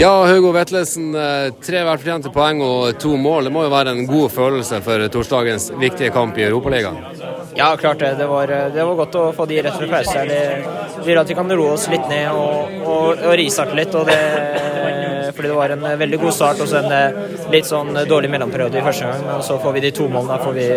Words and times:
Ja, 0.00 0.26
Hugo 0.26 0.52
Vetlesen. 0.52 1.14
eh, 1.14 1.52
Tre 1.66 1.82
velfortjente 1.84 2.30
poeng 2.32 2.62
og 2.64 2.98
to 3.02 3.16
mål. 3.20 3.44
Det 3.44 3.52
må 3.52 3.66
jo 3.66 3.72
være 3.72 3.92
en 3.92 4.06
god 4.08 4.30
følelse 4.32 4.78
for 4.86 5.04
torsdagens 5.12 5.66
viktige 5.76 6.08
kamp 6.14 6.38
i 6.40 6.46
Europaligaen? 6.46 6.96
Ja, 7.58 7.76
klart 7.76 7.98
det. 8.00 8.14
Det 8.16 8.26
var, 8.30 8.46
det 8.46 8.86
var 8.86 8.96
godt 8.96 9.18
å 9.20 9.26
få 9.36 9.44
de 9.50 9.60
rett 9.66 9.76
fra 9.76 9.90
pause. 9.90 10.16
her. 10.16 10.26
Det 11.04 11.04
gjør 11.04 11.20
at 11.20 11.28
vi 11.28 11.36
kan 11.36 11.52
roe 11.52 11.74
oss 11.76 11.84
litt 11.92 12.08
ned 12.08 12.32
og, 12.32 12.72
og, 12.86 13.20
og 13.28 13.36
ristarte 13.42 13.76
litt. 13.76 13.92
Og 13.94 14.08
det, 14.08 14.18
fordi 15.36 15.48
det 15.52 15.58
var 15.58 15.76
en 15.76 15.84
veldig 16.06 16.22
god 16.24 16.32
start 16.38 16.64
og 16.64 16.72
så 16.72 16.80
en 16.80 16.96
eh, 16.96 17.20
litt 17.52 17.68
sånn 17.68 17.92
dårlig 18.08 18.32
mellomperiode 18.32 18.80
i 18.80 18.86
første 18.86 19.04
gang. 19.10 19.26
Men 19.28 19.44
så 19.44 19.60
får 19.60 19.76
vi 19.76 19.84
de 19.84 19.92
to 20.00 20.08
målene. 20.08 20.32
Da 20.32 20.44
får 20.46 20.56
vi, 20.56 20.68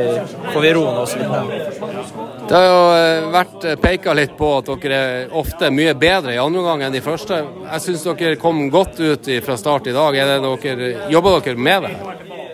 får 0.51 0.67
vi 0.67 0.75
roe 0.81 0.97
oss 1.05 1.15
litt 1.15 1.31
ned. 1.31 1.92
Det 2.47 2.55
har 2.57 2.65
jo 2.67 2.81
eh, 2.97 3.27
vært 3.33 3.67
peka 3.81 4.15
litt 4.17 4.35
på 4.37 4.49
at 4.57 4.71
dere 4.83 4.99
er 5.03 5.37
ofte 5.39 5.71
mye 5.73 5.95
bedre 5.97 6.35
i 6.35 6.41
andre 6.41 6.63
omgang 6.63 6.85
enn 6.87 6.95
de 6.95 7.03
første. 7.03 7.39
Jeg 7.63 7.85
syns 7.87 8.07
dere 8.09 8.35
kom 8.41 8.65
godt 8.73 8.99
ut 8.99 9.31
fra 9.45 9.57
start 9.59 9.89
i 9.89 9.95
dag. 9.95 10.17
Er 10.17 10.37
dere, 10.43 10.93
jobber 11.13 11.39
dere 11.39 11.67
med 11.69 11.87
det? 11.87 11.95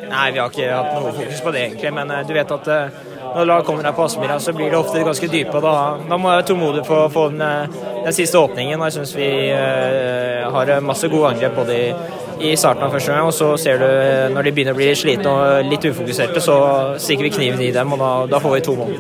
Nei, 0.10 0.32
vi 0.32 0.40
har 0.42 0.50
ikke 0.50 0.70
hatt 0.74 0.96
noe 0.98 1.12
fokus 1.14 1.42
på 1.46 1.52
det 1.54 1.62
egentlig, 1.68 1.92
men 1.94 2.12
eh, 2.14 2.26
du 2.26 2.34
vet 2.34 2.52
at 2.56 2.70
eh, 2.74 3.02
når 3.30 3.46
lag 3.46 3.66
kommer 3.66 3.86
her 3.86 3.94
på 3.94 4.06
Aspmyra, 4.08 4.40
så 4.42 4.54
blir 4.58 4.72
det 4.72 4.80
ofte 4.80 5.04
ganske 5.06 5.30
dype. 5.30 5.54
og 5.60 5.66
Da, 5.66 5.74
da 6.10 6.18
må 6.18 6.32
jeg 6.32 6.40
være 6.40 6.48
tålmodig 6.50 6.86
for 6.88 7.06
å 7.06 7.12
få 7.14 7.28
den, 7.30 7.44
eh, 7.46 7.78
den 8.08 8.16
siste 8.18 8.42
åpningen. 8.42 8.80
og 8.80 8.90
Jeg 8.90 8.98
syns 8.98 9.14
vi 9.18 9.30
uh, 9.54 10.50
har 10.56 10.72
masse 10.82 11.12
gode 11.12 11.36
angrep 11.36 11.60
både 11.60 11.78
i, 11.78 11.92
i 12.40 12.56
starten 12.58 12.86
av 12.86 12.94
første 12.96 13.14
gang, 13.14 13.28
og 13.28 13.36
så 13.36 13.50
ser 13.60 13.82
du 13.82 13.88
når 14.36 14.48
de 14.48 14.54
begynner 14.56 14.76
å 14.76 14.80
bli 14.80 14.90
slitne 14.98 15.32
og 15.32 15.70
litt 15.70 15.88
ufokuserte, 15.90 16.42
så 16.44 16.58
stikker 17.02 17.28
vi 17.28 17.34
kniven 17.36 17.64
i 17.66 17.72
dem, 17.76 17.96
og 17.96 18.02
da, 18.02 18.12
da 18.32 18.42
får 18.44 18.56
vi 18.56 18.62
to 18.66 18.76
mål. 18.80 18.94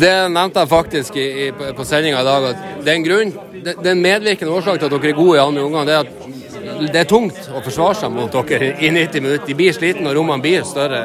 Det 0.00 0.14
nevnte 0.32 0.64
jeg 0.64 0.72
faktisk 0.72 1.18
i, 1.20 1.26
i, 1.46 1.50
på 1.52 1.86
sendinga 1.88 2.22
i 2.22 2.28
dag. 2.28 2.48
at 2.52 2.84
det 2.84 2.92
er 2.92 2.96
en 2.96 3.06
grunn, 3.08 3.34
det 3.58 3.76
er 3.76 3.92
en 3.92 4.04
medvirkende 4.04 4.54
årsak 4.54 4.78
til 4.78 4.88
at 4.88 4.96
dere 4.96 5.12
er 5.12 5.18
gode 5.18 5.36
i 5.36 5.42
andre 5.42 5.66
omgang. 5.66 5.88
Det 5.88 5.96
er 5.96 6.06
at 6.06 6.92
det 6.92 7.00
er 7.00 7.08
tungt 7.10 7.38
å 7.52 7.62
forsvare 7.64 7.98
seg 7.98 8.14
mot 8.14 8.38
dere 8.50 8.72
i 8.78 8.92
90 8.94 9.24
minutter. 9.24 9.46
De 9.48 9.56
blir 9.58 9.76
slitne, 9.76 10.08
og 10.10 10.18
rommene 10.18 10.44
blir 10.44 10.66
større. 10.68 11.02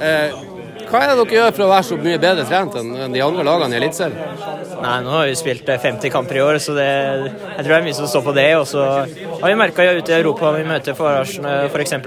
Eh, 0.00 0.44
hva 0.86 1.02
er 1.02 1.10
det 1.10 1.16
dere 1.18 1.38
gjør 1.38 1.56
for 1.56 1.66
å 1.66 1.72
være 1.72 1.86
så 1.88 1.98
mye 1.98 2.22
bedre 2.22 2.46
trent 2.46 2.76
enn 2.78 3.14
de 3.14 3.22
andre 3.24 3.44
lagene 3.46 3.74
i 3.74 3.80
Eliteserien? 3.80 4.64
Nei, 4.76 4.96
nå 5.02 5.12
har 5.14 5.26
vi 5.26 5.36
spilt 5.38 5.68
eh, 5.72 5.80
50 5.80 6.12
kamper 6.12 6.38
i 6.38 6.42
år, 6.44 6.58
så 6.62 6.74
det, 6.76 6.86
jeg 6.86 7.64
tror 7.64 7.72
det 7.72 7.76
er 7.78 7.86
mye 7.86 7.96
som 7.96 8.08
står 8.10 8.24
på 8.26 8.34
det. 8.36 8.46
Og 8.58 8.66
så 8.68 8.84
har 8.84 9.48
vi 9.48 9.56
merka 9.58 9.86
ute 9.96 10.12
i 10.12 10.16
Europa 10.18 10.52
vi 10.56 10.66
møter 10.68 10.96
for 10.98 11.10
Arsenal. 11.10 11.66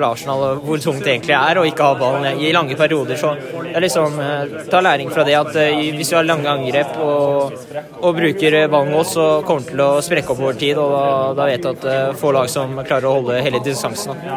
Arsenal, 0.09 0.45
hvor 0.63 0.81
tungt 0.83 1.03
det 1.03 1.15
egentlig 1.15 1.35
er 1.35 1.59
å 1.59 1.65
ikke 1.67 1.89
ha 1.89 1.97
ballen 1.99 2.39
i 2.39 2.53
lange 2.55 2.77
perioder. 2.79 3.19
Så 3.19 3.33
er 3.65 3.83
liksom 3.83 4.15
tar 4.19 4.69
ta 4.71 4.83
læring 4.85 5.11
fra 5.13 5.25
det 5.27 5.37
at 5.39 5.59
eh, 5.59 5.83
hvis 5.97 6.13
vi 6.13 6.19
har 6.19 6.27
lange 6.29 6.49
angrep 6.51 6.97
og, 7.03 7.57
og 7.99 8.17
bruker 8.19 8.59
ballen 8.71 8.95
godt, 8.95 9.13
så 9.15 9.29
kommer 9.47 9.65
den 9.65 9.73
til 9.73 9.85
å 9.85 9.91
sprekke 10.05 10.35
opp 10.35 10.43
over 10.45 10.59
tid. 10.61 10.79
Og 10.79 10.93
da, 10.95 11.05
da 11.41 11.49
vet 11.49 11.65
du 11.65 11.71
at 11.73 12.19
få 12.21 12.33
lag 12.35 12.51
som 12.51 12.77
klarer 12.83 13.09
å 13.09 13.17
holde 13.19 13.41
hele 13.43 13.63
distansen. 13.65 14.27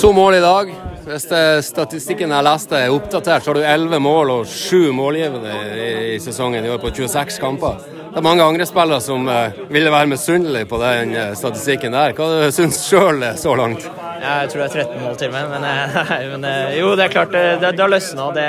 To 0.00 0.14
mål 0.16 0.40
i 0.40 0.44
dag. 0.44 0.78
Hvis 1.08 1.24
statistikken 1.64 2.32
jeg 2.34 2.44
leste 2.44 2.76
er 2.76 2.92
oppdatert, 2.92 3.44
så 3.44 3.50
har 3.50 3.56
du 3.56 3.62
11 3.64 4.00
mål 4.04 4.32
og 4.34 4.50
7 4.50 4.90
målgivende 4.92 5.54
i, 5.72 6.18
sesongen 6.20 6.66
i 6.66 6.68
år 6.68 6.82
på 6.82 6.92
26 6.92 7.40
kamper. 7.40 7.78
Det 8.08 8.20
er 8.20 8.24
mange 8.24 8.44
angrepsspillere 8.44 9.00
som 9.04 9.28
eh, 9.28 9.56
ville 9.72 9.92
være 9.92 10.10
misunnelige 10.10 10.68
på 10.68 10.80
den 10.82 11.14
eh, 11.16 11.32
statistikken 11.38 11.96
der. 11.96 12.12
Hva 12.16 12.50
syns 12.52 12.80
du 12.80 12.86
sjøl 12.90 13.24
så 13.40 13.56
langt? 13.56 13.88
Jeg 14.18 14.50
tror 14.50 14.64
det 14.64 14.68
er 14.68 14.88
13 14.88 15.02
mål 15.04 15.16
til 15.20 15.32
meg, 15.32 15.48
men, 15.52 15.66
eh, 15.68 16.28
men 16.32 16.46
eh, 16.48 16.76
jo, 16.80 16.92
det 16.98 17.06
er 17.06 17.14
klart 17.14 17.34
det, 17.34 17.72
har 17.78 17.92
løsna. 17.92 18.30
Det 18.34 18.48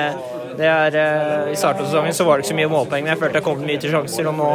er, 0.67 0.95
eh, 0.95 1.51
I 1.53 1.55
starten 1.55 1.85
av 1.85 1.89
sesongen 1.89 2.13
så 2.13 2.25
var 2.27 2.37
det 2.37 2.43
ikke 2.43 2.53
så 2.53 2.57
mye 2.59 2.71
målpoeng, 2.71 3.03
men 3.05 3.13
jeg 3.13 3.19
følte 3.21 3.39
jeg 3.39 3.45
kom 3.45 3.61
mye 3.63 3.79
til 3.79 3.93
sjanser. 3.93 4.27
og 4.27 4.35
Nå, 4.39 4.49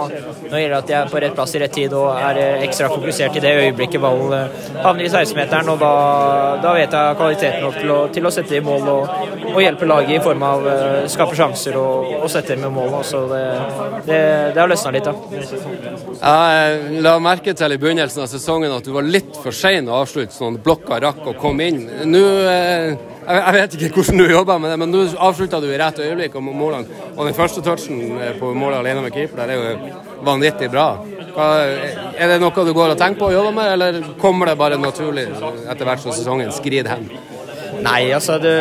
nå 0.50 0.60
gjelder 0.60 0.74
det 0.74 0.80
at 0.82 0.92
jeg 0.92 0.98
er 1.00 1.12
på 1.12 1.22
rett 1.24 1.34
plass 1.38 1.54
i 1.54 1.62
rett 1.62 1.74
tid 1.78 1.96
og 1.96 2.08
er 2.18 2.40
eh, 2.42 2.64
ekstra 2.66 2.90
fokusert 2.92 3.38
i 3.38 3.44
det 3.44 3.52
øyeblikket 3.62 4.02
ballen 4.02 4.50
havner 4.84 5.04
i 5.04 5.08
16-meteren. 5.08 5.70
og 5.72 5.78
da, 5.80 5.92
da 6.62 6.74
vet 6.76 6.98
jeg 6.98 7.16
kvaliteten 7.20 7.64
nok 7.64 7.78
til 7.78 7.94
å, 7.94 7.98
til 8.18 8.26
å 8.26 8.34
sette 8.34 8.58
i 8.58 8.62
mål 8.64 8.90
og, 8.92 9.14
og 9.54 9.60
hjelpe 9.62 9.88
laget 9.88 10.18
i 10.18 10.22
form 10.24 10.42
av 10.46 10.66
uh, 10.66 11.00
skape 11.10 11.36
sjanser 11.38 11.78
og, 11.80 12.12
og 12.20 12.28
sette 12.32 12.56
med 12.60 12.72
mål. 12.74 12.98
Så 13.04 13.24
det, 14.06 14.20
har 14.58 14.70
løsna 14.70 14.92
litt, 14.94 15.08
da. 15.08 15.14
Jeg 16.20 17.02
la 17.04 17.16
merke 17.22 17.54
til 17.56 17.74
i 17.74 17.80
begynnelsen 17.80 18.24
av 18.24 18.30
sesongen 18.30 18.74
at 18.74 18.84
du 18.86 18.92
var 18.94 19.06
litt 19.06 19.36
for 19.40 19.54
sein 19.54 19.88
å 19.88 20.00
avslutte, 20.02 20.34
sånn 20.34 20.60
blokka 20.64 21.00
rakk 21.04 21.26
å 21.30 21.36
komme 21.38 21.68
inn. 21.70 21.82
Nå 22.10 22.24
eh, 22.50 23.13
jeg 23.24 23.42
jeg 23.44 23.54
vet 23.56 23.74
ikke 23.74 24.00
hvordan 24.00 24.20
du 24.20 24.32
jobber 24.32 24.58
med 24.58 24.70
det, 24.70 24.78
men 24.78 24.92
nå 24.92 25.04
avslutta 25.28 25.60
du 25.60 25.68
i 25.70 25.78
rett 25.80 25.98
øyeblikk. 25.98 26.36
Og 26.36 26.42
målene. 26.44 27.02
Og 27.16 27.26
den 27.26 27.36
første 27.36 27.62
touchen 27.64 28.18
eh, 28.20 28.34
på 28.38 28.52
målet 28.54 28.78
alene 28.78 29.04
med 29.04 29.14
keeper, 29.14 29.42
der 29.42 29.54
er 29.54 29.60
jo 29.60 29.92
vanvittig 30.24 30.70
bra. 30.72 30.88
Er 31.34 32.28
det 32.30 32.40
noe 32.42 32.64
du 32.64 32.72
går 32.74 32.94
og 32.94 32.98
tenker 33.00 33.20
på 33.20 33.30
å 33.30 33.34
jobbe 33.34 33.54
med, 33.56 33.72
eller 33.74 34.02
kommer 34.20 34.50
det 34.50 34.58
bare 34.60 34.78
naturlig 34.78 35.26
etter 35.32 35.88
hvert 35.88 36.04
som 36.04 36.14
sesongen 36.14 36.52
skrider 36.54 36.94
hen? 36.94 37.08
Nei, 37.82 38.12
altså 38.14 38.36
det, 38.42 38.52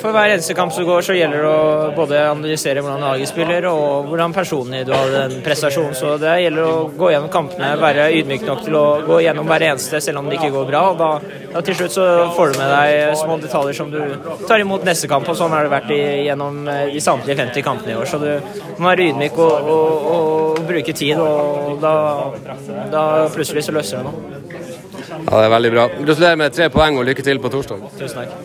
For 0.00 0.14
hver 0.14 0.32
eneste 0.34 0.54
kamp 0.56 0.72
som 0.74 0.86
går, 0.86 1.02
så 1.04 1.16
gjelder 1.16 1.42
det 1.44 1.50
å 1.50 1.90
både 1.96 2.20
analysere 2.30 2.82
hvordan 2.84 3.02
laget 3.04 3.30
spiller 3.30 3.66
og 3.70 4.10
hvordan 4.10 4.34
personlig 4.36 4.84
du 4.88 4.92
har 4.94 5.10
den 5.14 5.38
prestasjonen. 5.44 5.96
Så 5.98 6.14
det 6.20 6.36
gjelder 6.44 6.68
å 6.68 6.86
gå 6.96 7.10
gjennom 7.12 7.32
kampene, 7.32 7.72
være 7.80 8.10
ydmyk 8.20 8.46
nok 8.48 8.64
til 8.66 8.78
å 8.78 8.84
gå 9.06 9.20
gjennom 9.24 9.48
hver 9.50 9.66
eneste 9.70 10.00
selv 10.04 10.22
om 10.22 10.30
det 10.30 10.38
ikke 10.38 10.52
går 10.54 10.68
bra. 10.70 10.82
og 10.92 11.00
da, 11.00 11.10
da 11.54 11.64
Til 11.66 11.78
slutt 11.80 11.96
så 11.96 12.06
får 12.36 12.52
du 12.52 12.60
med 12.60 12.74
deg 12.74 13.16
små 13.20 13.38
detaljer 13.42 13.80
som 13.80 13.92
du 13.92 14.00
tar 14.48 14.62
imot 14.62 14.86
neste 14.86 15.10
kamp, 15.10 15.28
og 15.28 15.38
sånn 15.38 15.54
har 15.56 15.66
det 15.66 15.74
vært 15.74 15.94
i, 15.96 16.00
gjennom 16.28 16.62
eh, 16.70 16.86
de 16.94 17.04
samtlige 17.04 17.38
50 17.42 17.66
kampene 17.66 17.94
i 17.94 18.00
år. 18.00 18.08
Så 18.10 18.20
du 18.22 18.30
må 18.78 18.90
være 18.92 19.10
ydmyk 19.10 19.40
og, 19.40 19.72
og, 19.74 20.10
og 20.14 20.64
bruke 20.70 20.96
tid, 20.96 21.18
og 21.20 21.80
da, 21.82 21.94
da 22.92 23.04
plutselig 23.34 23.66
så 23.66 23.76
løser 23.76 24.00
det 24.00 24.08
noe. 24.08 24.59
Ja, 25.26 25.36
det 25.36 25.44
er 25.44 25.52
veldig 25.56 25.72
bra. 25.74 25.88
Gratulerer 26.00 26.40
med 26.40 26.56
tre 26.56 26.70
poeng 26.72 26.98
og 27.00 27.06
lykke 27.10 27.24
til 27.26 27.42
på 27.42 27.52
torsdag. 27.52 27.84
Tusen 27.98 28.22
takk. 28.22 28.40